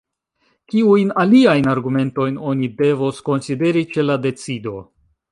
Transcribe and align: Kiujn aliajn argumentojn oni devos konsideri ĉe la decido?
Kiujn 0.71 1.11
aliajn 1.23 1.67
argumentojn 1.73 2.39
oni 2.51 2.69
devos 2.79 3.19
konsideri 3.27 3.85
ĉe 3.97 4.07
la 4.11 4.17
decido? 4.25 4.75